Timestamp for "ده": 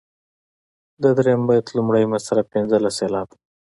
3.37-3.37